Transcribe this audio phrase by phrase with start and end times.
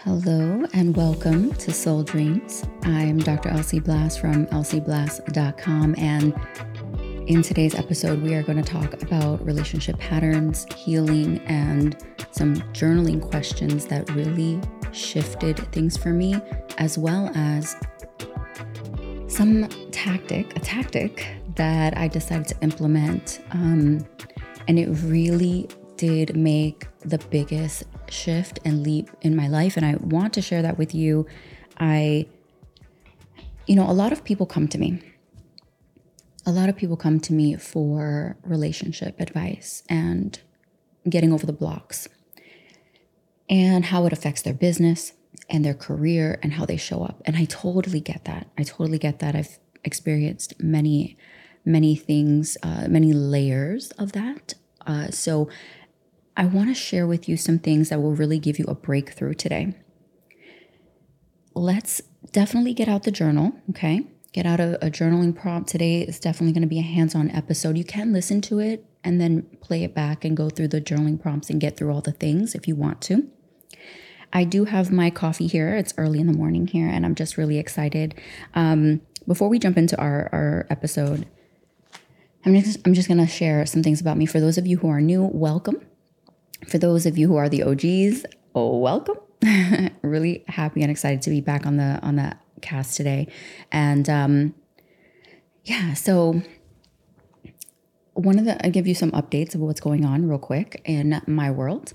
[0.00, 2.64] Hello and welcome to Soul Dreams.
[2.82, 3.48] I am Dr.
[3.48, 5.94] Elsie Blass from elsieblass.com.
[5.96, 6.34] And
[7.26, 11.96] in today's episode, we are going to talk about relationship patterns, healing, and
[12.30, 14.60] some journaling questions that really
[14.92, 16.40] shifted things for me,
[16.76, 17.74] as well as
[19.28, 23.40] some tactic, a tactic that I decided to implement.
[23.50, 24.06] Um,
[24.68, 29.76] and it really did make the biggest shift and leap in my life.
[29.76, 31.26] And I want to share that with you.
[31.78, 32.26] I,
[33.66, 35.00] you know, a lot of people come to me.
[36.44, 40.38] A lot of people come to me for relationship advice and
[41.08, 42.08] getting over the blocks
[43.48, 45.12] and how it affects their business
[45.48, 47.22] and their career and how they show up.
[47.24, 48.48] And I totally get that.
[48.58, 49.34] I totally get that.
[49.34, 51.16] I've experienced many,
[51.64, 54.54] many things, uh, many layers of that.
[54.86, 55.48] Uh, so
[56.36, 59.34] I want to share with you some things that will really give you a breakthrough
[59.34, 59.74] today.
[61.54, 64.02] Let's definitely get out the journal, okay?
[64.32, 66.02] Get out a, a journaling prompt today.
[66.02, 67.78] It's definitely going to be a hands on episode.
[67.78, 71.18] You can listen to it and then play it back and go through the journaling
[71.18, 73.30] prompts and get through all the things if you want to.
[74.32, 75.74] I do have my coffee here.
[75.74, 78.14] It's early in the morning here, and I'm just really excited.
[78.54, 81.26] Um, before we jump into our, our episode,
[82.44, 84.26] I'm just, I'm just going to share some things about me.
[84.26, 85.80] For those of you who are new, welcome.
[86.68, 89.18] For those of you who are the OGs, oh, welcome.
[90.02, 93.28] really happy and excited to be back on the on the cast today.
[93.70, 94.54] And um
[95.64, 96.42] yeah, so
[98.14, 101.20] one of the I'll give you some updates of what's going on real quick in
[101.26, 101.92] my world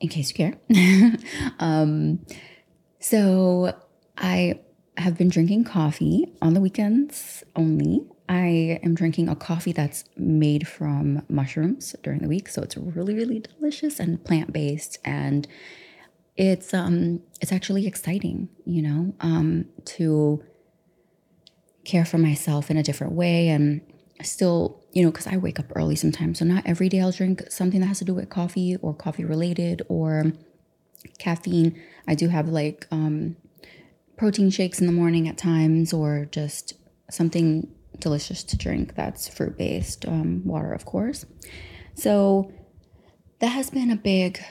[0.00, 1.16] in case you care.
[1.60, 2.20] um
[2.98, 3.74] so
[4.18, 4.60] I
[4.96, 10.66] have been drinking coffee on the weekends only I am drinking a coffee that's made
[10.66, 15.46] from mushrooms during the week, so it's really really delicious and plant-based and
[16.38, 20.42] it's um it's actually exciting, you know, um to
[21.84, 23.82] care for myself in a different way and
[24.22, 27.42] still, you know, cuz I wake up early sometimes, so not every day I'll drink
[27.50, 30.32] something that has to do with coffee or coffee related or
[31.18, 31.78] caffeine.
[32.08, 33.36] I do have like um
[34.16, 36.72] protein shakes in the morning at times or just
[37.10, 37.68] something
[38.02, 41.24] delicious to drink that's fruit based, um, water, of course.
[41.94, 42.52] So
[43.38, 44.42] that has been a big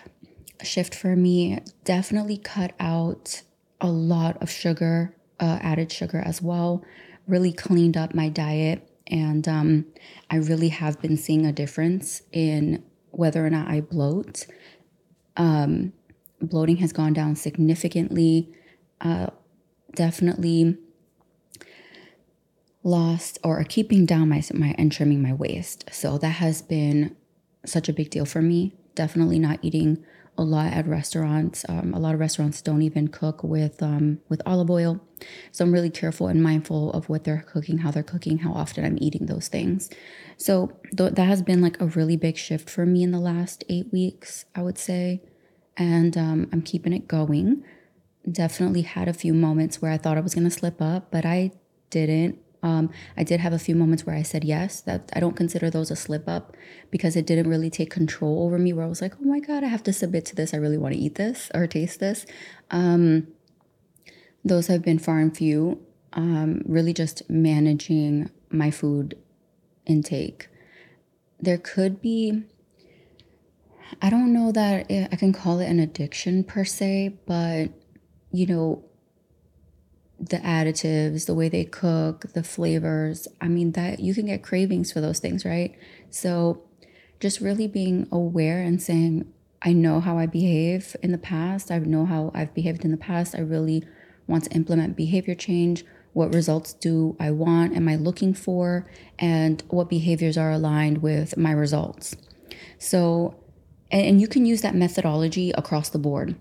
[0.63, 1.59] shift for me.
[1.83, 3.43] Definitely cut out
[3.79, 6.83] a lot of sugar, uh, added sugar as well.
[7.27, 8.87] Really cleaned up my diet.
[9.07, 9.85] And um,
[10.29, 14.45] I really have been seeing a difference in whether or not I bloat.
[15.35, 15.93] Um,
[16.41, 18.53] bloating has gone down significantly.
[19.01, 19.27] Uh,
[19.95, 20.77] definitely
[22.83, 25.85] lost or keeping down my, my and trimming my waist.
[25.91, 27.15] So that has been
[27.65, 28.73] such a big deal for me.
[28.95, 30.03] Definitely not eating
[30.37, 31.65] a lot at restaurants.
[31.69, 34.99] Um, a lot of restaurants don't even cook with um, with olive oil,
[35.51, 38.83] so I'm really careful and mindful of what they're cooking, how they're cooking, how often
[38.85, 39.89] I'm eating those things.
[40.37, 43.63] So th- that has been like a really big shift for me in the last
[43.69, 45.21] eight weeks, I would say,
[45.77, 47.63] and um, I'm keeping it going.
[48.29, 51.51] Definitely had a few moments where I thought I was gonna slip up, but I
[51.89, 52.39] didn't.
[52.63, 54.81] Um, I did have a few moments where I said yes.
[54.81, 56.55] That I don't consider those a slip up
[56.89, 58.73] because it didn't really take control over me.
[58.73, 60.53] Where I was like, oh my god, I have to submit to this.
[60.53, 62.25] I really want to eat this or taste this.
[62.69, 63.27] Um,
[64.43, 65.81] those have been far and few.
[66.13, 69.17] Um, really, just managing my food
[69.85, 70.49] intake.
[71.39, 72.43] There could be.
[74.01, 77.69] I don't know that I can call it an addiction per se, but
[78.31, 78.85] you know,
[80.21, 83.27] the additives, the way they cook, the flavors.
[83.39, 85.75] I mean, that you can get cravings for those things, right?
[86.09, 86.63] So
[87.19, 89.31] just really being aware and saying,
[89.61, 91.71] I know how I behave in the past.
[91.71, 93.35] I know how I've behaved in the past.
[93.35, 93.83] I really
[94.27, 95.83] want to implement behavior change.
[96.13, 97.75] What results do I want?
[97.75, 98.89] Am I looking for?
[99.19, 102.15] And what behaviors are aligned with my results?
[102.79, 103.35] So,
[103.91, 106.35] and, you can use that methodology across the board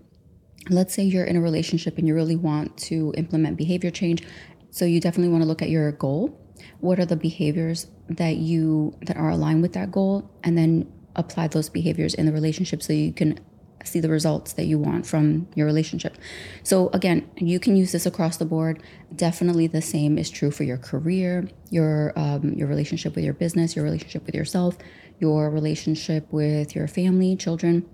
[0.69, 4.23] let's say you're in a relationship and you really want to implement behavior change
[4.71, 6.37] so you definitely want to look at your goal.
[6.79, 10.31] What are the behaviors that you that are aligned with that goal?
[10.43, 13.37] And then apply those behaviors in the relationship so you can
[13.83, 16.17] see the results that you want from your relationship.
[16.63, 18.81] So again you can use this across the board.
[19.13, 23.75] Definitely the same is true for your career your um, your relationship with your business
[23.75, 24.77] your relationship with yourself
[25.19, 27.85] your relationship with your family children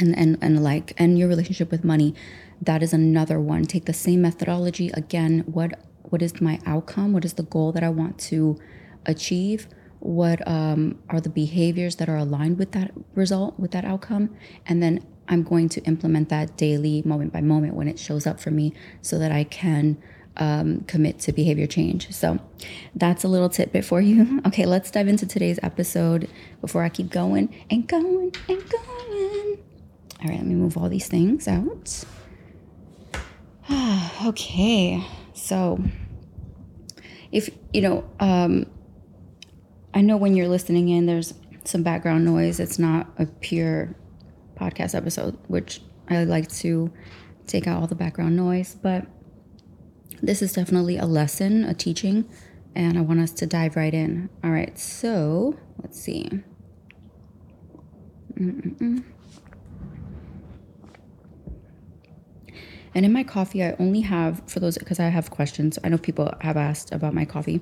[0.00, 2.14] and and and like and your relationship with money
[2.60, 7.24] that is another one take the same methodology again what what is my outcome what
[7.24, 8.58] is the goal that i want to
[9.06, 9.66] achieve
[10.00, 14.34] what um, are the behaviors that are aligned with that result with that outcome
[14.66, 18.40] and then I'm going to implement that daily, moment by moment, when it shows up
[18.40, 19.96] for me, so that I can
[20.36, 22.10] um, commit to behavior change.
[22.12, 22.40] So
[22.96, 24.40] that's a little tidbit for you.
[24.50, 26.28] Okay, let's dive into today's episode
[26.60, 29.69] before I keep going and going and going.
[30.22, 32.04] All right, let me move all these things out.
[34.26, 35.02] okay,
[35.32, 35.82] so
[37.32, 38.66] if you know, um,
[39.94, 41.34] I know when you're listening in, there's
[41.64, 42.60] some background noise.
[42.60, 43.94] It's not a pure
[44.56, 46.92] podcast episode, which I like to
[47.46, 49.06] take out all the background noise, but
[50.22, 52.28] this is definitely a lesson, a teaching,
[52.74, 54.28] and I want us to dive right in.
[54.44, 56.28] All right, so let's see.
[58.34, 59.02] Mm-mm-mm.
[62.94, 65.98] And in my coffee, I only have, for those, because I have questions, I know
[65.98, 67.60] people have asked about my coffee.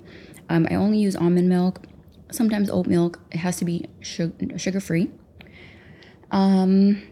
[0.49, 1.83] Um, I only use almond milk,
[2.31, 3.21] sometimes oat milk.
[3.31, 5.11] It has to be sugar free.
[6.31, 7.03] Um,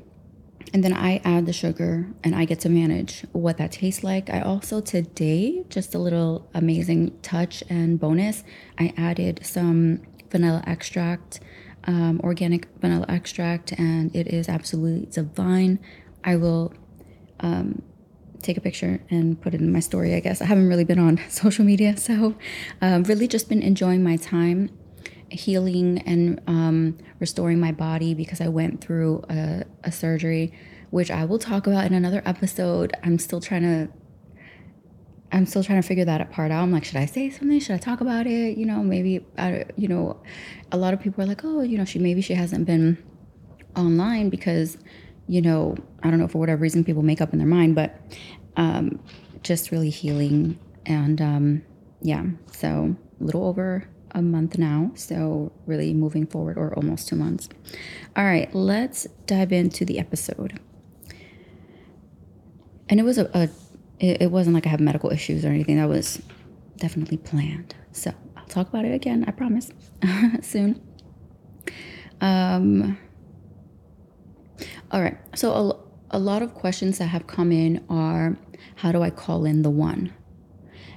[0.73, 4.31] and then I add the sugar and I get to manage what that tastes like.
[4.31, 8.45] I also today, just a little amazing touch and bonus,
[8.79, 11.41] I added some vanilla extract,
[11.85, 15.79] um, organic vanilla extract, and it is absolutely divine.
[16.25, 16.75] I will
[17.41, 17.83] um,
[18.43, 20.41] take a picture and put it in my story, I guess.
[20.41, 22.35] I haven't really been on social media, so
[22.81, 24.71] um, really just been enjoying my time
[25.31, 30.53] healing and um, restoring my body because I went through a, a surgery,
[30.91, 32.95] which I will talk about in another episode.
[33.03, 33.93] I'm still trying to
[35.33, 36.63] I'm still trying to figure that part out.
[36.63, 37.59] I'm like, should I say something?
[37.59, 38.57] Should I talk about it?
[38.57, 40.21] You know, maybe, I, you know,
[40.71, 43.03] a lot of people are like, oh, you know, she maybe she hasn't been
[43.75, 44.79] online because,
[45.29, 48.01] you know, I don't know for whatever reason people make up in their mind, but
[48.57, 49.01] um,
[49.43, 51.63] just really healing and um,
[52.01, 52.25] yeah.
[52.53, 57.49] So a little over a month now, so really moving forward, or almost two months.
[58.17, 60.59] All right, let's dive into the episode.
[62.89, 63.49] And it was a, a
[63.99, 65.77] it, it wasn't like I have medical issues or anything.
[65.77, 66.23] That was
[66.77, 67.75] definitely planned.
[67.93, 69.25] So I'll talk about it again.
[69.27, 69.71] I promise
[70.43, 70.81] soon.
[72.21, 72.99] Um.
[74.91, 75.19] All right.
[75.35, 75.53] So
[76.11, 78.37] a, a lot of questions that have come in are,
[78.77, 80.13] how do I call in the one?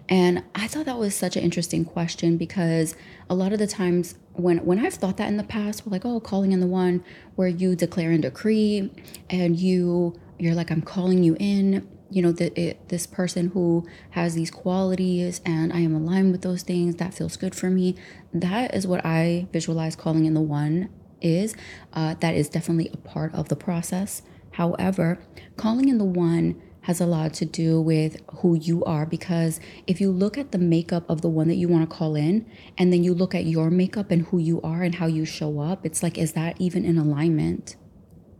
[0.08, 2.96] And I thought that was such an interesting question because
[3.30, 6.06] a lot of the times when when I've thought that in the past, we're like,
[6.06, 7.04] oh, calling in the one
[7.36, 8.92] where you declare and decree,
[9.30, 11.88] and you you're like, I'm calling you in.
[12.12, 16.42] You know, the, it, this person who has these qualities, and I am aligned with
[16.42, 16.96] those things.
[16.96, 17.96] That feels good for me.
[18.34, 20.90] That is what I visualize calling in the one
[21.22, 21.56] is.
[21.94, 24.22] Uh, that is definitely a part of the process.
[24.52, 25.20] However,
[25.58, 30.00] calling in the one has a lot to do with who you are because if
[30.02, 32.92] you look at the makeup of the one that you want to call in and
[32.92, 35.86] then you look at your makeup and who you are and how you show up,
[35.86, 37.76] it's like, is that even in alignment?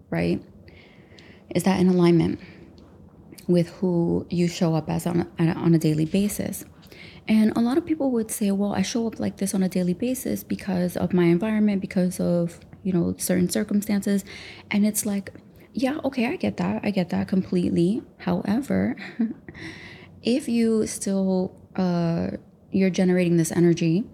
[0.10, 0.44] Right?
[1.54, 2.40] Is that in alignment
[3.48, 6.66] with who you show up as on a, on a daily basis?
[7.28, 9.70] And a lot of people would say, well, I show up like this on a
[9.70, 14.24] daily basis because of my environment, because of, you know, certain circumstances.
[14.72, 15.32] And it's like,
[15.74, 16.82] yeah, okay, I get that.
[16.84, 18.02] I get that completely.
[18.18, 18.96] However,
[20.24, 22.32] if you still uh
[22.72, 24.06] you're generating this energy,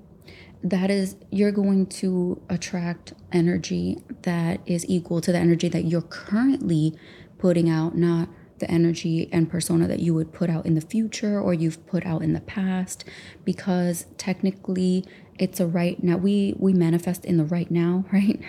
[0.64, 6.02] that is you're going to attract energy that is equal to the energy that you're
[6.02, 6.98] currently
[7.38, 11.40] putting out, not the energy and persona that you would put out in the future
[11.40, 13.04] or you've put out in the past
[13.44, 15.06] because technically
[15.38, 18.42] it's a right now we we manifest in the right now right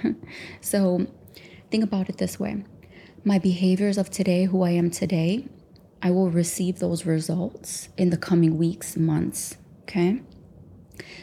[0.61, 1.07] so
[1.71, 2.65] think about it this way
[3.27, 5.49] my behaviors of today, who I am today,
[6.01, 9.57] I will receive those results in the coming weeks, months.
[9.83, 10.23] Okay.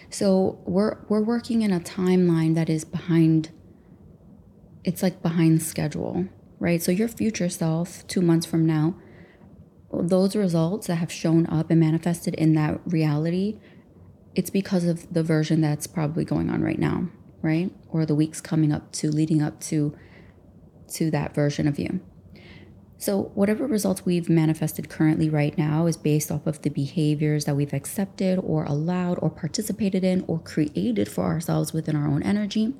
[0.09, 3.51] So we're we're working in a timeline that is behind
[4.83, 6.27] it's like behind schedule,
[6.63, 6.81] right?
[6.81, 8.95] So your future self 2 months from now,
[9.91, 13.59] those results that have shown up and manifested in that reality,
[14.33, 17.09] it's because of the version that's probably going on right now,
[17.41, 17.69] right?
[17.89, 19.93] Or the weeks coming up to leading up to
[20.93, 21.99] to that version of you.
[22.97, 27.57] So, whatever results we've manifested currently right now is based off of the behaviors that
[27.57, 32.73] we've accepted or allowed or participated in or created for ourselves within our own energy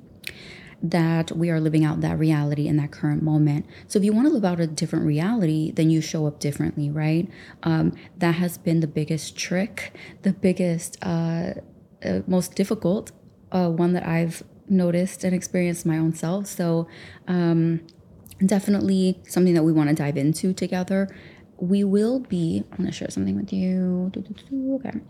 [0.82, 3.66] that we are living out that reality in that current moment.
[3.88, 6.90] So, if you want to live out a different reality, then you show up differently,
[6.90, 7.28] right?
[7.62, 11.54] Um, that has been the biggest trick, the biggest, uh,
[12.04, 13.12] uh, most difficult
[13.52, 16.46] uh, one that I've noticed and experienced my own self.
[16.46, 16.88] So,
[17.28, 17.86] um,
[18.44, 21.08] definitely something that we want to dive into together.
[21.58, 24.10] We will be, I'm going to share something with you.
[24.74, 25.00] Okay.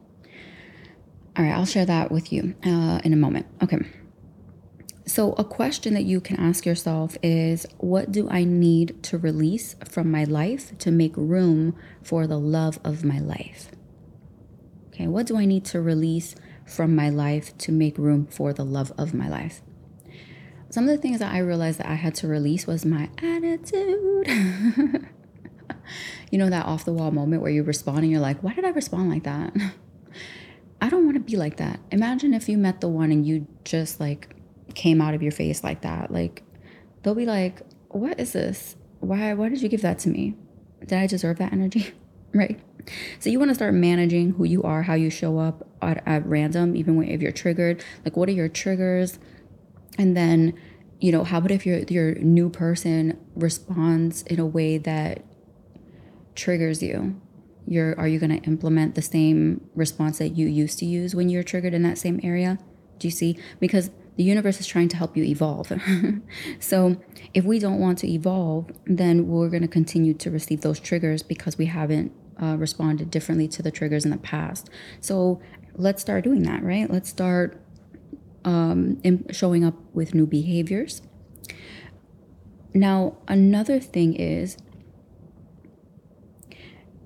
[1.37, 3.47] All right, I'll share that with you uh, in a moment.
[3.63, 3.79] Okay.
[5.07, 9.77] So, a question that you can ask yourself is What do I need to release
[9.85, 13.71] from my life to make room for the love of my life?
[14.89, 16.35] Okay, what do I need to release
[16.67, 19.61] from my life to make room for the love of my life?
[20.71, 24.27] Some of the things that I realized that I had to release was my attitude.
[26.31, 28.65] you know, that off the wall moment where you respond and you're like, Why did
[28.65, 29.55] I respond like that?
[30.81, 31.81] I don't want to be like that.
[31.91, 34.34] Imagine if you met the one and you just like
[34.75, 36.11] came out of your face like that.
[36.11, 36.43] Like
[37.03, 38.77] they'll be like, "What is this?
[39.01, 40.37] Why why did you give that to me?
[40.81, 41.93] Did I deserve that energy?"
[42.35, 42.61] right?
[43.19, 46.27] So you want to start managing who you are, how you show up at, at
[46.27, 47.83] random, even when, if you're triggered.
[48.05, 49.19] Like, what are your triggers?
[49.99, 50.55] And then,
[51.01, 55.25] you know, how about if your your new person responds in a way that
[56.35, 57.21] triggers you?
[57.67, 61.29] You're are you going to implement the same response that you used to use when
[61.29, 62.59] you're triggered in that same area?
[62.99, 63.39] Do you see?
[63.61, 65.73] Because the universe is trying to help you evolve.
[66.61, 66.97] so,
[67.33, 71.23] if we don't want to evolve, then we're going to continue to receive those triggers
[71.23, 74.71] because we haven't uh, responded differently to the triggers in the past.
[75.01, 75.41] So,
[75.75, 76.89] let's start doing that, right?
[76.91, 77.61] Let's start
[78.45, 81.03] um, showing up with new behaviors.
[82.73, 84.57] Now, another thing is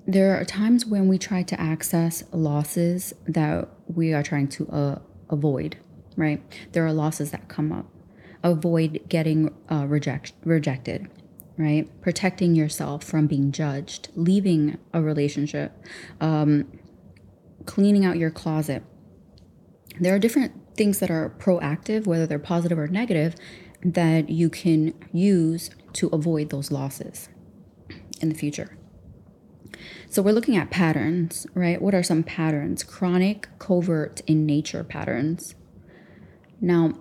[0.07, 4.99] there are times when we try to access losses that we are trying to uh,
[5.29, 5.77] avoid
[6.19, 6.43] right?
[6.73, 7.87] There are losses that come up.
[8.43, 11.09] Avoid getting uh, reject, rejected,
[11.57, 11.89] right?
[12.01, 15.71] Protecting yourself from being judged, leaving a relationship,
[16.21, 16.71] um,
[17.65, 18.83] cleaning out your closet.
[19.99, 23.35] There are different things that are proactive, whether they're positive or negative,
[23.83, 27.29] that you can use to avoid those losses
[28.21, 28.77] in the future.
[30.09, 31.81] So we're looking at patterns, right?
[31.81, 32.83] What are some patterns?
[32.83, 35.55] Chronic, covert, in nature patterns.
[36.61, 36.93] Now,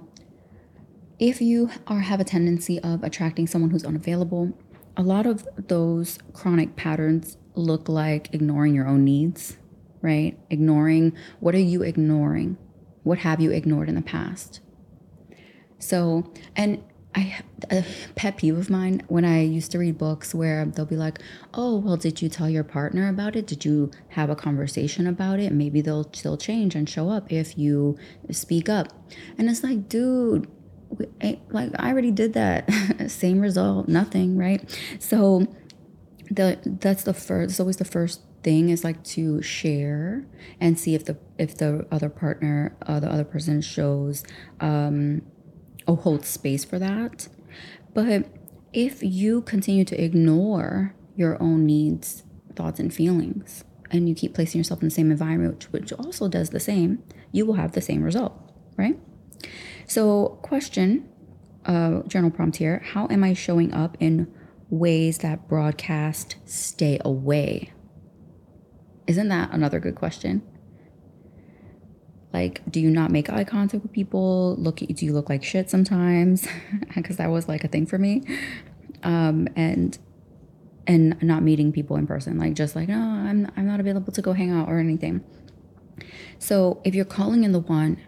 [1.19, 4.57] if you are have a tendency of attracting someone who's unavailable,
[4.97, 9.57] a lot of those chronic patterns look like ignoring your own needs,
[10.00, 10.38] right?
[10.50, 12.57] Ignoring what are you ignoring?
[13.03, 14.61] What have you ignored in the past?
[15.79, 16.83] So, and
[17.19, 17.85] I a
[18.15, 21.19] pet peeve of mine when I used to read books where they'll be like,
[21.53, 23.47] "Oh, well, did you tell your partner about it?
[23.47, 25.53] Did you have a conversation about it?
[25.53, 27.99] Maybe they'll still change and show up if you
[28.31, 28.89] speak up."
[29.37, 30.49] And it's like, dude,
[31.51, 32.71] like I already did that.
[33.09, 34.63] Same result, nothing, right?
[35.01, 35.47] So
[36.31, 37.51] the that's the first.
[37.51, 40.25] It's always the first thing is like to share
[40.61, 44.23] and see if the if the other partner, uh, the other person shows.
[44.61, 45.23] Um,
[45.97, 47.28] hold space for that.
[47.95, 48.26] But
[48.73, 52.23] if you continue to ignore your own needs,
[52.54, 56.50] thoughts, and feelings, and you keep placing yourself in the same environment, which also does
[56.50, 57.02] the same,
[57.33, 58.35] you will have the same result,
[58.76, 58.99] right?
[59.87, 61.09] So, question,
[61.64, 64.33] uh, journal prompt here How am I showing up in
[64.71, 67.73] ways that broadcast stay away?
[69.07, 70.42] Isn't that another good question?
[72.32, 74.54] Like, do you not make eye contact with people?
[74.58, 76.47] Look, do you look like shit sometimes?
[76.94, 78.23] Because that was like a thing for me.
[79.02, 79.99] Um, and
[80.87, 84.23] and not meeting people in person, like just like, no, I'm I'm not available to
[84.23, 85.25] go hang out or anything.
[86.38, 87.99] So if you're calling in the one,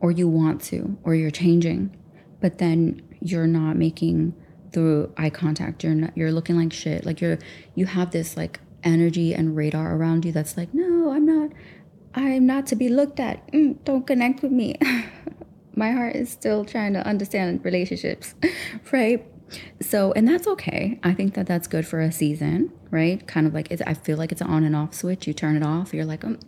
[0.00, 1.96] or you want to, or you're changing,
[2.40, 4.34] but then you're not making
[4.72, 7.06] the eye contact, you're not you're looking like shit.
[7.06, 7.38] Like you're
[7.74, 11.50] you have this like energy and radar around you that's like, no, I'm not
[12.14, 13.50] I'm not to be looked at.
[13.52, 14.76] Mm, don't connect with me.
[15.76, 18.34] My heart is still trying to understand relationships,
[18.92, 19.26] right?
[19.80, 21.00] So, and that's okay.
[21.02, 23.26] I think that that's good for a season, right?
[23.26, 25.26] Kind of like it's, I feel like it's an on and off switch.
[25.26, 26.38] You turn it off, you're like, I'm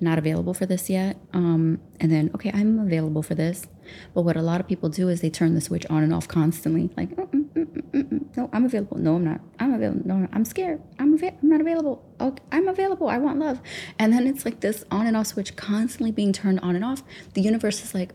[0.00, 1.16] not available for this yet.
[1.32, 3.66] Um, and then, okay, I'm available for this.
[4.14, 6.28] But what a lot of people do is they turn the switch on and off
[6.28, 8.98] constantly, like, mm, mm, mm, no, I'm available.
[8.98, 9.40] No, I'm not.
[9.58, 10.02] I'm available.
[10.04, 10.80] No, I'm scared.
[10.98, 12.04] I'm, av- I'm not available.
[12.20, 13.08] Okay, I'm available.
[13.08, 13.60] I want love.
[13.98, 17.02] And then it's like this on and off switch constantly being turned on and off.
[17.34, 18.12] The universe is like,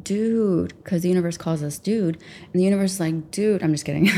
[0.00, 2.16] dude, because the universe calls us dude.
[2.52, 4.10] And the universe is like, dude, I'm just kidding.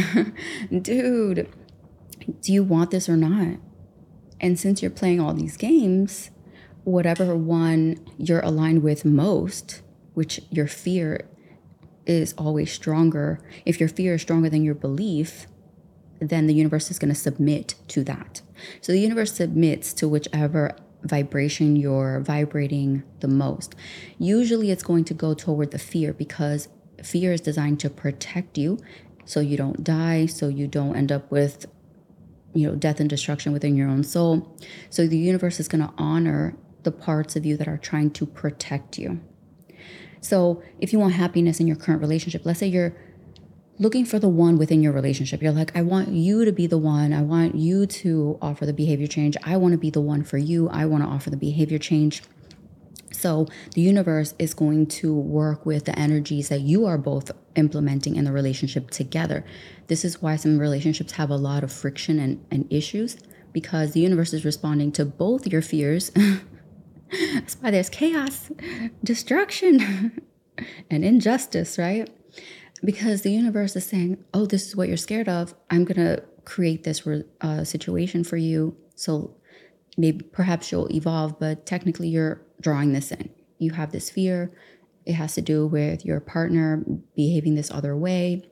[0.83, 1.49] dude,
[2.41, 3.59] do you want this or not?
[4.41, 6.31] And since you're playing all these games,
[6.85, 9.83] whatever one you're aligned with most,
[10.17, 11.29] which your fear
[12.07, 13.39] is always stronger.
[13.67, 15.47] If your fear is stronger than your belief,
[16.21, 18.41] then the universe is going to submit to that.
[18.81, 23.75] So the universe submits to whichever vibration you're vibrating the most.
[24.19, 26.69] Usually it's going to go toward the fear because
[27.03, 28.79] fear is designed to protect you
[29.27, 31.67] so you don't die, so you don't end up with
[32.55, 34.57] you know death and destruction within your own soul.
[34.89, 38.25] So the universe is going to honor the parts of you that are trying to
[38.25, 39.21] protect you.
[40.26, 42.97] So if you want happiness in your current relationship, let's say you're
[43.78, 45.40] looking for the one within your relationship.
[45.40, 47.12] You're like, I want you to be the one.
[47.12, 49.37] I want you to offer the behavior change.
[49.45, 50.68] I want to be the one for you.
[50.68, 52.25] I want to offer the behavior change.
[53.12, 58.16] So the universe is going to work with the energies that you are both implementing
[58.16, 59.45] in the relationship together.
[59.87, 63.16] This is why some relationships have a lot of friction and, and issues
[63.52, 66.11] because the universe is responding to both your fears.
[67.35, 68.51] That's why there's chaos,
[69.05, 70.21] destruction,
[70.91, 72.11] and injustice, right?
[72.85, 75.55] because the universe is saying, "Oh, this is what you're scared of.
[75.71, 77.07] I'm gonna create this
[77.41, 79.37] uh, situation for you." So
[79.97, 83.31] maybe perhaps you'll evolve, but technically you're drawing this in.
[83.59, 84.53] You have this fear.
[85.05, 86.85] It has to do with your partner
[87.15, 88.49] behaving this other way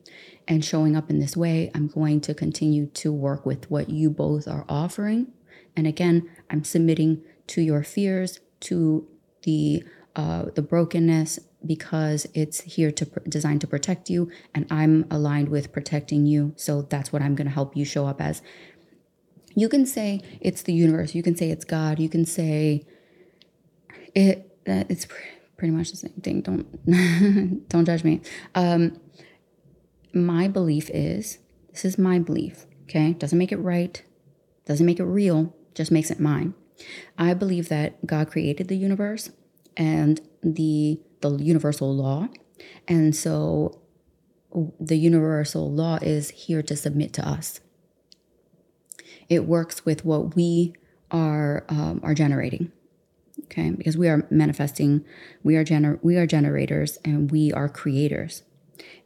[0.47, 1.71] and showing up in this way.
[1.75, 5.33] I'm going to continue to work with what you both are offering.
[5.77, 9.07] And again, I'm submitting to your fears, to
[9.43, 9.85] the
[10.17, 15.49] uh, the brokenness because it's here to pr- designed to protect you and i'm aligned
[15.49, 18.43] with protecting you so that's what i'm going to help you show up as.
[19.57, 22.85] You can say it's the universe you can say it's god you can say
[24.15, 25.15] it it's pr-
[25.57, 28.21] pretty much the same thing don't don't judge me.
[28.55, 29.01] Um
[30.13, 31.39] my belief is
[31.73, 33.13] this is my belief okay?
[33.15, 34.03] Doesn't make it right
[34.67, 36.55] doesn't make it real just makes it mine
[37.19, 39.31] i believe that god created the universe
[39.77, 42.29] and the the universal law.
[42.87, 43.81] And so
[44.79, 47.61] the universal law is here to submit to us.
[49.29, 50.75] It works with what we
[51.11, 52.73] are um, are generating.
[53.45, 55.05] Okay, because we are manifesting,
[55.43, 58.43] we are gener- we are generators and we are creators.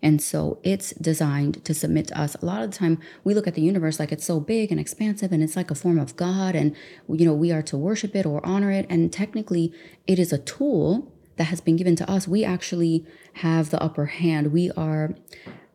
[0.02, 2.34] And so it's designed to submit to us.
[2.36, 4.80] A lot of the time we look at the universe like it's so big and
[4.80, 6.74] expansive and it's like a form of God and
[7.08, 9.72] you know we are to worship it or honor it and technically
[10.06, 14.06] it is a tool that has been given to us, we actually have the upper
[14.06, 14.52] hand.
[14.52, 15.14] We are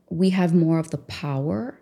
[0.10, 1.80] we have more of the power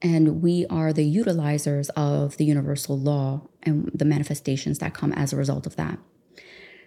[0.00, 5.32] and we are the utilizers of the universal law and the manifestations that come as
[5.32, 5.98] a result of that.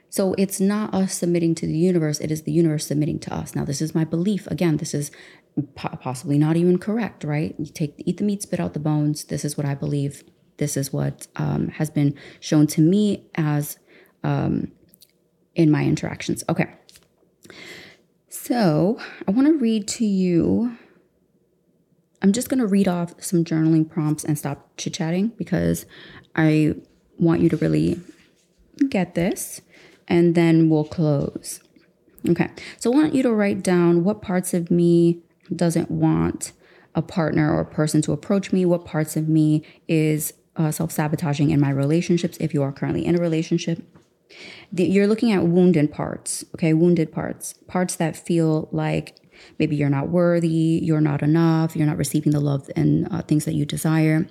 [0.10, 3.56] So it's not us submitting to the universe, it is the universe submitting to us.
[3.56, 4.48] Now, this is my belief.
[4.48, 5.12] Again, this is
[5.76, 7.56] possibly not even correct, right?
[7.60, 9.26] You take eat the meat, spit out the bones.
[9.26, 10.24] This is what I believe.
[10.58, 13.78] This is what um, has been shown to me as
[14.24, 14.72] um,
[15.56, 16.44] in my interactions.
[16.50, 16.74] Okay.
[18.30, 20.78] So I want to read to you.
[22.22, 25.86] I'm just going to read off some journaling prompts and stop chit chatting because
[26.36, 26.76] I
[27.18, 28.02] want you to really
[28.90, 29.62] get this
[30.10, 31.62] and then we'll close.
[32.28, 32.50] Okay.
[32.78, 35.22] So I want you to write down what parts of me
[35.56, 36.52] doesn't want
[36.96, 40.92] a partner or a person to approach me, what parts of me is uh, self
[40.92, 43.82] sabotaging in my relationships if you are currently in a relationship
[44.72, 46.74] the, you're looking at wounded parts, okay?
[46.74, 49.16] Wounded parts, parts that feel like
[49.58, 53.46] maybe you're not worthy, you're not enough, you're not receiving the love and uh, things
[53.46, 54.28] that you desire.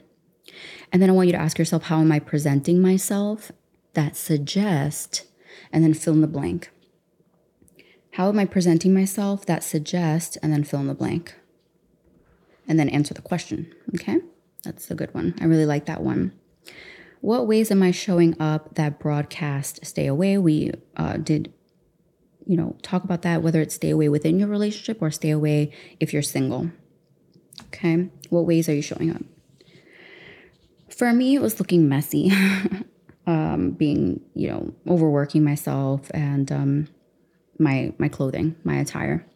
[0.93, 3.53] And then I want you to ask yourself, how am I presenting myself
[3.95, 5.27] that suggest,
[5.73, 6.71] and then fill in the blank.
[8.13, 11.35] How am I presenting myself that suggest, and then fill in the blank?
[12.67, 14.19] And then answer the question, okay?
[14.65, 15.35] That's a good one.
[15.41, 16.33] I really like that one.
[17.21, 20.39] What ways am I showing up that broadcast stay away?
[20.39, 21.53] We uh, did,
[22.47, 25.73] you know, talk about that, whether it's stay away within your relationship or stay away
[25.99, 26.71] if you're single.
[27.67, 28.09] Okay.
[28.31, 29.23] What ways are you showing up?
[30.91, 32.31] For me, it was looking messy,
[33.29, 36.89] um, being, you know, overworking myself and um,
[37.59, 39.27] my my clothing, my attire.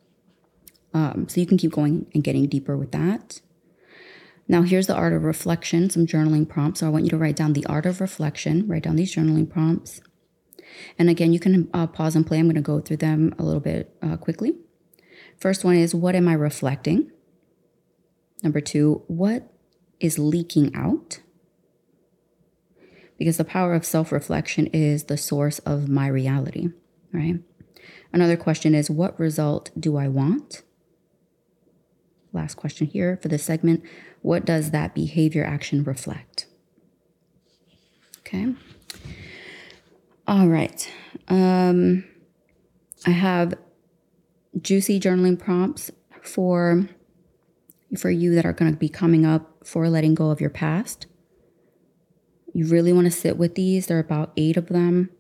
[0.95, 3.43] Um, so you can keep going and getting deeper with that.
[4.49, 6.81] Now, here's the art of reflection, some journaling prompts.
[6.81, 9.49] So I want you to write down the art of reflection, write down these journaling
[9.49, 10.01] prompts.
[10.99, 12.39] And again, you can uh, pause and play.
[12.39, 14.55] I'm going to go through them a little bit uh, quickly.
[15.39, 17.11] First one is What am I reflecting?
[18.43, 19.53] Number two, What
[20.01, 21.21] is leaking out?
[23.19, 26.69] Because the power of self reflection is the source of my reality,
[27.13, 27.41] right?
[28.13, 30.63] Another question is What result do I want?
[32.33, 33.83] Last question here for this segment
[34.23, 36.47] what does that behavior action reflect?
[38.21, 38.55] Okay.
[40.27, 40.91] All right.
[41.29, 42.05] Um,
[43.05, 43.55] I have
[44.61, 45.91] juicy journaling prompts
[46.23, 46.89] for
[47.99, 51.07] for you that are going to be coming up for letting go of your past.
[52.53, 53.87] You really want to sit with these.
[53.87, 55.11] There are about eight of them.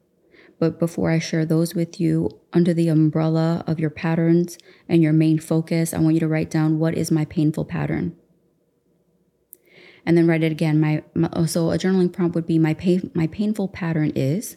[0.58, 5.12] But before I share those with you, under the umbrella of your patterns and your
[5.12, 8.16] main focus, I want you to write down what is my painful pattern?
[10.04, 10.80] and then write it again.
[10.80, 14.56] My, my oh, so a journaling prompt would be my pain my painful pattern is.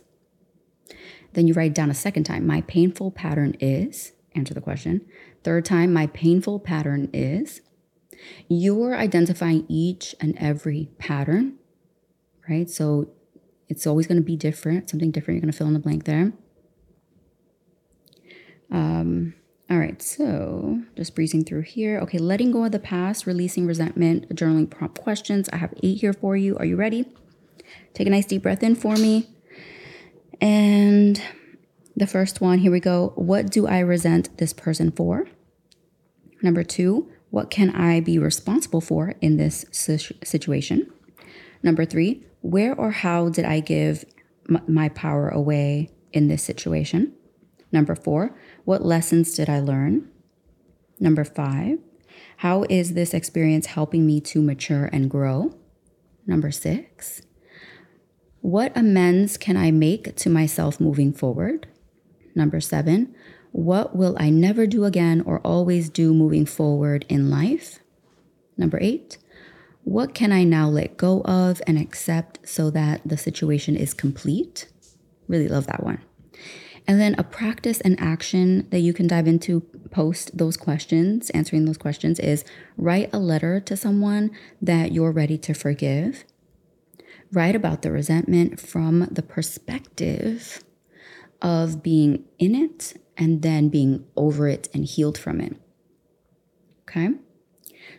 [1.33, 5.01] Then you write down a second time, my painful pattern is, answer the question.
[5.43, 7.61] Third time, my painful pattern is.
[8.47, 11.57] You're identifying each and every pattern,
[12.49, 12.69] right?
[12.69, 13.10] So
[13.67, 15.36] it's always going to be different, something different.
[15.36, 16.34] You're going to fill in the blank there.
[18.71, 19.34] Um,
[19.69, 21.99] all right, so just breezing through here.
[22.01, 25.49] Okay, letting go of the past, releasing resentment, journaling prompt questions.
[25.51, 26.55] I have eight here for you.
[26.58, 27.05] Are you ready?
[27.93, 29.27] Take a nice deep breath in for me.
[30.39, 31.21] And
[31.95, 33.13] the first one, here we go.
[33.15, 35.27] What do I resent this person for?
[36.43, 40.91] Number two, what can I be responsible for in this situation?
[41.63, 44.05] Number three, where or how did I give
[44.47, 47.12] my power away in this situation?
[47.71, 50.08] Number four, what lessons did I learn?
[50.99, 51.79] Number five,
[52.38, 55.58] how is this experience helping me to mature and grow?
[56.27, 57.23] Number six,
[58.41, 61.67] what amends can I make to myself moving forward?
[62.36, 63.15] Number seven,
[63.53, 67.79] what will I never do again or always do moving forward in life?
[68.55, 69.17] Number eight,
[69.86, 74.67] what can I now let go of and accept so that the situation is complete?
[75.28, 76.02] Really love that one.
[76.88, 81.65] And then a practice and action that you can dive into post those questions, answering
[81.65, 82.43] those questions, is
[82.78, 86.26] write a letter to someone that you're ready to forgive
[87.32, 90.63] write about the resentment from the perspective
[91.41, 95.56] of being in it and then being over it and healed from it.
[96.88, 97.10] Okay?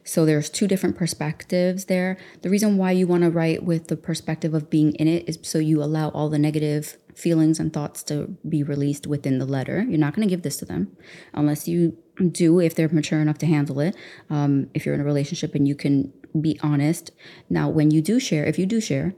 [0.07, 2.17] So there's two different perspectives there.
[2.43, 5.39] The reason why you want to write with the perspective of being in it is
[5.43, 9.85] so you allow all the negative feelings and thoughts to be released within the letter.
[9.89, 10.97] You're not going to give this to them
[11.35, 11.99] unless you
[12.31, 13.97] do if they're mature enough to handle it.
[14.31, 17.11] Um, if you're in a relationship and you can be honest.
[17.51, 19.15] Now, when you do share, if you do share,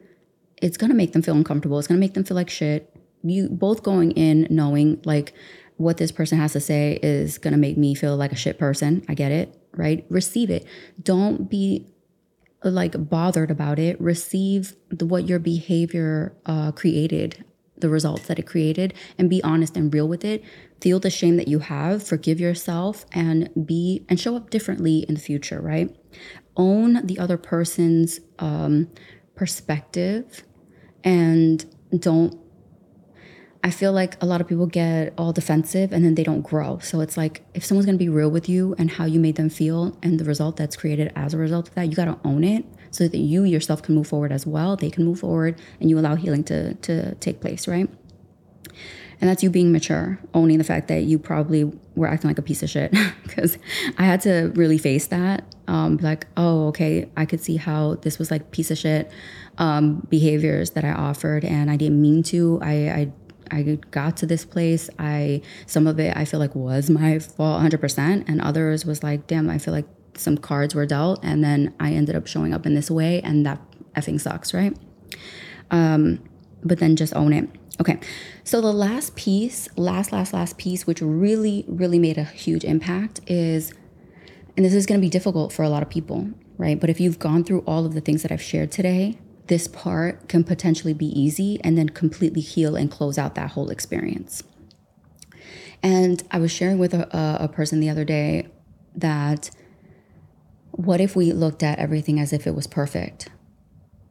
[0.63, 1.79] it's gonna make them feel uncomfortable.
[1.79, 2.95] It's gonna make them feel like shit.
[3.23, 5.35] You both going in knowing like
[5.77, 9.05] what this person has to say is gonna make me feel like a shit person.
[9.09, 10.05] I get it, right?
[10.11, 10.67] Receive it.
[11.03, 11.87] Don't be
[12.63, 13.99] like bothered about it.
[14.01, 17.45] Receive the, what your behavior uh, created,
[17.77, 20.45] the results that it created, and be honest and real with it.
[20.81, 22.03] Feel the shame that you have.
[22.03, 25.61] Forgive yourself and be and show up differently in the future.
[25.61, 25.97] Right?
[26.57, 28.91] Own the other person's um,
[29.37, 30.43] perspective
[31.05, 31.65] and
[31.97, 32.37] don't
[33.63, 36.79] I feel like a lot of people get all defensive and then they don't grow.
[36.79, 39.51] So it's like if someone's gonna be real with you and how you made them
[39.51, 42.65] feel and the result that's created as a result of that, you gotta own it
[42.91, 44.77] so that you yourself can move forward as well.
[44.77, 47.91] They can move forward and you allow healing to to take place, right?
[49.21, 51.65] And that's you being mature, owning the fact that you probably
[51.97, 52.95] were acting like a piece of shit.
[53.25, 53.59] Because
[53.99, 55.45] I had to really face that.
[55.69, 59.11] Um, like, oh, okay, I could see how this was like piece of shit
[59.59, 62.59] um, behaviors that I offered, and I didn't mean to.
[62.63, 63.13] I, I
[63.51, 64.89] I got to this place.
[64.99, 69.27] I some of it I feel like was my fault 100%, and others was like,
[69.27, 72.67] damn, I feel like some cards were dealt, and then I ended up showing up
[72.67, 73.61] in this way, and that
[73.95, 74.77] effing sucks, right?
[75.71, 76.21] Um,
[76.65, 77.49] but then just own it.
[77.81, 78.01] Okay,
[78.43, 83.21] so the last piece, last, last, last piece, which really, really made a huge impact
[83.29, 83.73] is,
[84.57, 86.81] and this is going to be difficult for a lot of people, right?
[86.81, 89.17] But if you've gone through all of the things that I've shared today,
[89.49, 93.71] this part can potentially be easy and then completely heal and close out that whole
[93.71, 94.43] experience.
[95.83, 97.09] And I was sharing with a,
[97.41, 98.49] a person the other day
[98.95, 99.51] that
[100.71, 103.29] what if we looked at everything as if it was perfect?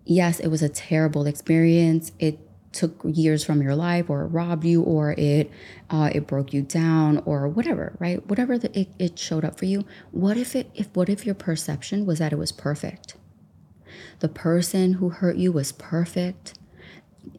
[0.06, 2.12] Yes, it was a terrible experience.
[2.19, 2.39] It
[2.71, 5.50] took years from your life or it robbed you or it
[5.89, 9.65] uh, it broke you down or whatever right whatever the, it, it showed up for
[9.65, 13.15] you what if it if what if your perception was that it was perfect
[14.19, 16.58] the person who hurt you was perfect.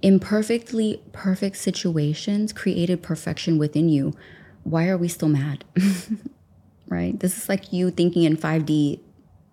[0.02, 4.14] Imperfectly perfect situations created perfection within you.
[4.62, 5.64] Why are we still mad?
[6.88, 7.18] right?
[7.18, 9.00] This is like you thinking in 5D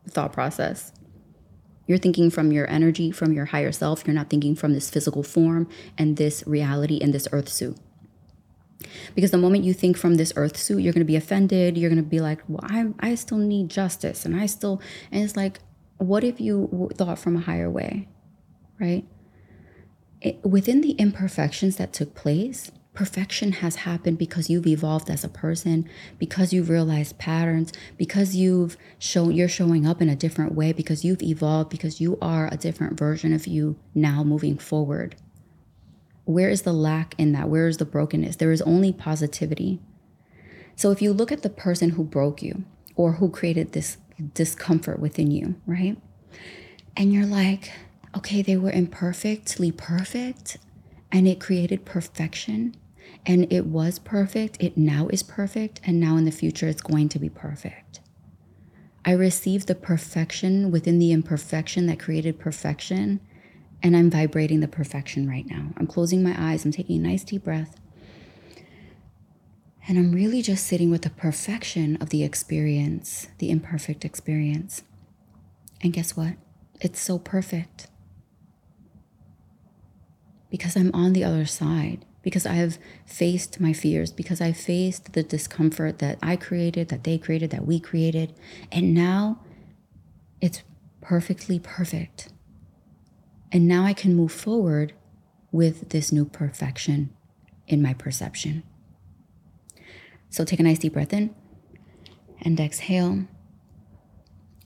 [0.10, 0.92] thought process.
[1.88, 4.06] You're thinking from your energy, from your higher self.
[4.06, 7.78] You're not thinking from this physical form and this reality and this earth suit.
[9.14, 11.78] Because the moment you think from this earth suit, you're going to be offended.
[11.78, 14.26] You're going to be like, well, I, I still need justice.
[14.26, 15.60] And I still, and it's like,
[15.98, 18.08] what if you thought from a higher way,
[18.80, 19.06] right?
[20.22, 25.30] It, within the imperfections that took place, perfection has happened because you've evolved as a
[25.30, 30.72] person, because you've realized patterns, because you've shown you're showing up in a different way,
[30.72, 35.16] because you've evolved, because you are a different version of you now moving forward.
[36.24, 37.50] Where is the lack in that?
[37.50, 38.38] Where is the brokenness?
[38.38, 39.80] There is only positivity.
[40.76, 42.64] So if you look at the person who broke you
[42.96, 43.98] or who created this
[44.34, 45.98] discomfort within you, right?
[46.96, 47.72] And you're like,
[48.16, 50.58] okay, they were imperfectly perfect
[51.12, 52.76] and it created perfection.
[53.26, 54.58] And it was perfect.
[54.60, 55.82] It now is perfect.
[55.84, 58.00] And now in the future, it's going to be perfect.
[59.04, 63.20] I received the perfection within the imperfection that created perfection.
[63.84, 65.70] And I'm vibrating the perfection right now.
[65.78, 66.66] I'm closing my eyes.
[66.66, 67.80] I'm taking a nice deep breath.
[69.88, 74.84] And I'm really just sitting with the perfection of the experience, the imperfect experience.
[75.82, 76.34] And guess what?
[76.82, 77.88] It's so perfect.
[80.50, 85.14] Because I'm on the other side, because I have faced my fears, because I faced
[85.14, 88.34] the discomfort that I created, that they created, that we created.
[88.72, 89.42] And now
[90.42, 90.64] it's
[91.02, 92.30] perfectly perfect.
[93.52, 94.94] And now I can move forward
[95.52, 97.12] with this new perfection
[97.68, 98.64] in my perception.
[100.36, 101.34] So take a nice deep breath in
[102.42, 103.24] and exhale.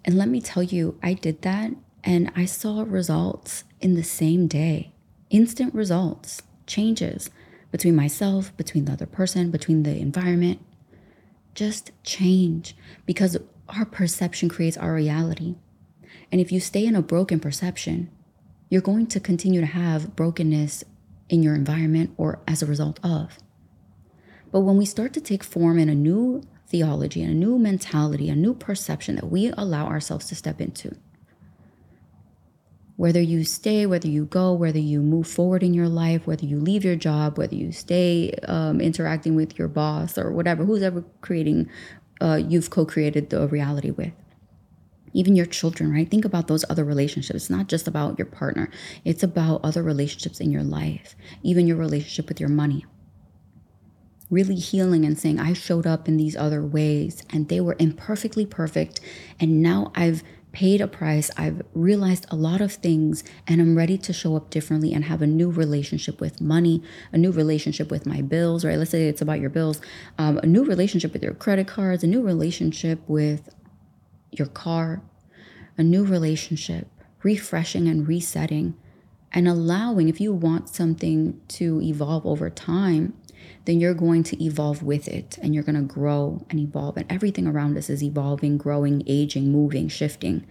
[0.03, 4.47] And let me tell you, I did that and I saw results in the same
[4.47, 4.93] day
[5.29, 7.29] instant results, changes
[7.71, 10.59] between myself, between the other person, between the environment.
[11.53, 15.53] Just change because our perception creates our reality.
[16.31, 18.09] And if you stay in a broken perception,
[18.69, 20.83] you're going to continue to have brokenness
[21.29, 23.37] in your environment or as a result of.
[24.51, 28.29] But when we start to take form in a new theology, and a new mentality,
[28.29, 30.95] a new perception that we allow ourselves to step into,
[32.95, 36.59] whether you stay, whether you go, whether you move forward in your life, whether you
[36.59, 41.03] leave your job, whether you stay um, interacting with your boss or whatever, who's ever
[41.21, 41.69] creating,
[42.21, 44.11] uh, you've co created the reality with.
[45.13, 46.11] Even your children, right?
[46.11, 47.35] Think about those other relationships.
[47.35, 48.69] It's not just about your partner,
[49.05, 52.85] it's about other relationships in your life, even your relationship with your money
[54.29, 58.45] really healing and saying, I showed up in these other ways and they were imperfectly
[58.45, 58.99] perfect.
[59.39, 61.29] And now I've paid a price.
[61.37, 65.21] I've realized a lot of things and I'm ready to show up differently and have
[65.21, 68.77] a new relationship with money, a new relationship with my bills, right?
[68.77, 69.81] Let's say it's about your bills,
[70.17, 73.53] um, a new relationship with your credit cards, a new relationship with
[74.31, 75.01] your car,
[75.77, 76.87] a new relationship,
[77.23, 78.75] refreshing and resetting
[79.31, 83.13] and allowing, if you want something to evolve over time,
[83.65, 86.97] then you're going to evolve with it and you're going to grow and evolve.
[86.97, 90.45] And everything around us is evolving, growing, aging, moving, shifting,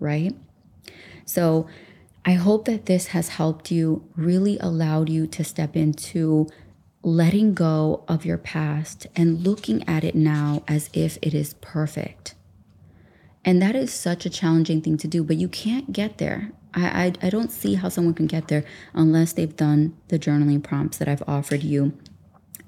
[0.00, 0.34] right?
[1.24, 1.66] So
[2.24, 6.48] I hope that this has helped you, really allowed you to step into
[7.02, 12.34] letting go of your past and looking at it now as if it is perfect.
[13.44, 16.52] And that is such a challenging thing to do, but you can't get there.
[16.74, 20.62] I, I, I don't see how someone can get there unless they've done the journaling
[20.62, 21.92] prompts that I've offered you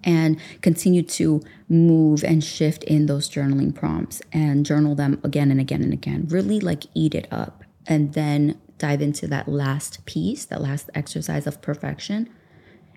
[0.05, 5.61] and continue to move and shift in those journaling prompts and journal them again and
[5.61, 6.27] again and again.
[6.29, 11.47] Really like eat it up and then dive into that last piece, that last exercise
[11.47, 12.29] of perfection,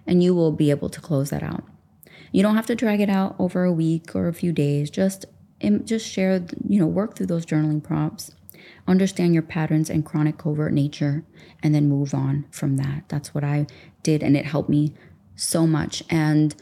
[0.05, 1.63] and you will be able to close that out.
[2.31, 4.89] You don't have to drag it out over a week or a few days.
[4.89, 5.25] Just
[5.85, 8.31] just share, you know, work through those journaling prompts.
[8.87, 11.23] Understand your patterns and chronic covert nature
[11.61, 13.03] and then move on from that.
[13.09, 13.67] That's what I
[14.03, 14.93] did and it helped me
[15.35, 16.55] so much and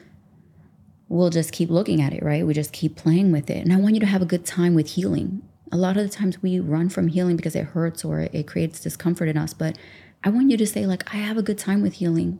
[1.07, 2.45] we'll just keep looking at it, right?
[2.45, 3.63] We just keep playing with it.
[3.63, 5.41] And I want you to have a good time with healing.
[5.71, 8.79] A lot of the times we run from healing because it hurts or it creates
[8.79, 9.53] discomfort in us.
[9.53, 9.77] But
[10.23, 12.39] I want you to say, like, I have a good time with healing.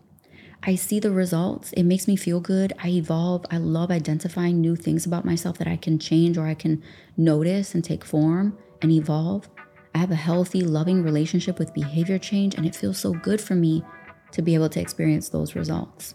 [0.63, 1.71] I see the results.
[1.74, 2.74] It makes me feel good.
[2.80, 3.45] I evolve.
[3.52, 6.82] I love identifying new things about myself that I can change or I can
[7.15, 9.48] notice and take form and evolve.
[9.95, 13.55] I have a healthy, loving relationship with behavior change, and it feels so good for
[13.55, 13.84] me
[14.34, 16.13] to be able to experience those results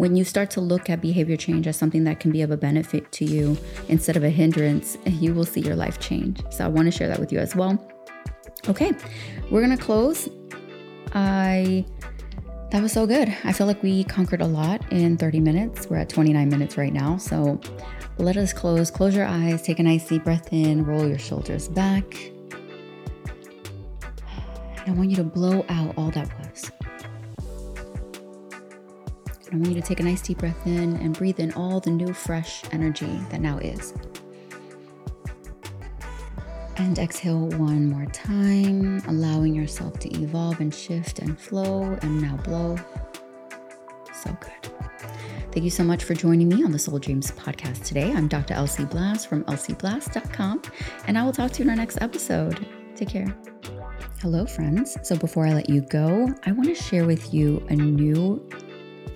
[0.00, 2.56] when you start to look at behavior change as something that can be of a
[2.56, 3.54] benefit to you
[3.88, 6.40] instead of a hindrance, you will see your life change.
[6.50, 7.78] So I want to share that with you as well.
[8.66, 8.92] Okay,
[9.50, 10.30] we're to close.
[11.12, 11.84] I
[12.70, 13.28] that was so good.
[13.44, 15.90] I feel like we conquered a lot in 30 minutes.
[15.90, 17.18] We're at 29 minutes right now.
[17.18, 17.60] So
[18.16, 18.90] let us close.
[18.90, 22.04] Close your eyes, take a nice deep breath in, roll your shoulders back.
[24.84, 26.70] And I want you to blow out all that was.
[29.52, 31.90] I want you to take a nice deep breath in and breathe in all the
[31.90, 33.92] new, fresh energy that now is.
[36.76, 42.36] And exhale one more time, allowing yourself to evolve and shift and flow, and now
[42.38, 42.76] blow.
[44.14, 44.72] So good.
[45.52, 48.12] Thank you so much for joining me on the Soul Dreams podcast today.
[48.12, 48.54] I'm Dr.
[48.54, 50.62] Elsie Blass from elsieblass.com,
[51.08, 52.64] and I will talk to you in our next episode.
[52.94, 53.36] Take care.
[54.22, 54.98] Hello, friends.
[55.02, 58.46] So, before I let you go, I want to share with you a new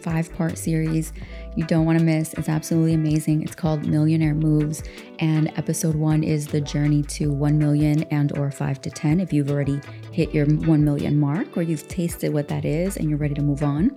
[0.00, 1.12] five part series
[1.56, 2.32] you don't want to miss.
[2.32, 3.42] It's absolutely amazing.
[3.42, 4.82] It's called Millionaire Moves
[5.18, 9.30] and episode 1 is the journey to 1 million and or 5 to 10 if
[9.30, 9.78] you've already
[10.10, 13.42] hit your 1 million mark or you've tasted what that is and you're ready to
[13.42, 13.94] move on.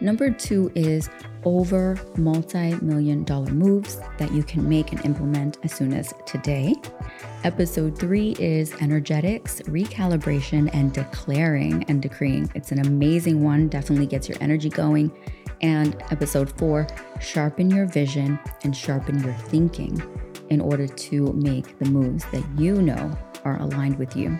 [0.00, 1.10] Number two is
[1.44, 6.74] over multi million dollar moves that you can make and implement as soon as today.
[7.44, 12.50] Episode three is energetics, recalibration, and declaring and decreeing.
[12.54, 15.12] It's an amazing one, definitely gets your energy going.
[15.62, 16.86] And episode four,
[17.20, 20.02] sharpen your vision and sharpen your thinking
[20.48, 24.38] in order to make the moves that you know are aligned with you.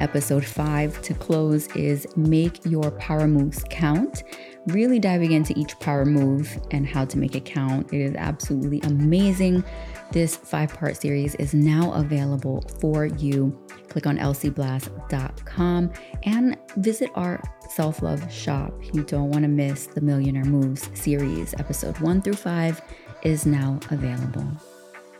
[0.00, 4.22] Episode five to close is make your power moves count
[4.68, 7.92] really diving into each power move and how to make it count.
[7.92, 9.64] It is absolutely amazing.
[10.12, 13.58] This five part series is now available for you.
[13.88, 15.92] Click on elsieblass.com
[16.24, 18.72] and visit our self love shop.
[18.92, 21.54] You don't want to miss the Millionaire Moves series.
[21.54, 22.80] Episode one through five
[23.22, 24.46] is now available.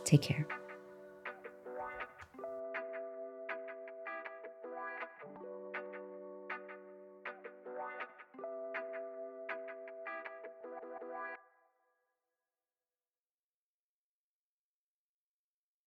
[0.04, 0.46] Take care.